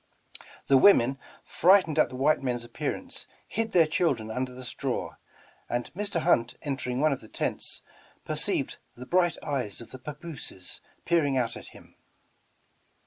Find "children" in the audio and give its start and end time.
3.85-4.31